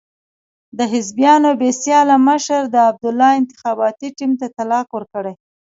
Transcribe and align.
د 0.77 0.79
حزبیانو 0.93 1.49
بې 1.59 1.69
سیاله 1.83 2.15
مشر 2.27 2.61
د 2.69 2.75
عبدالله 2.89 3.31
انتخاباتي 3.41 4.09
ټیم 4.17 4.31
ته 4.39 4.47
طلاق 4.57 4.87
ورکړی. 4.93 5.33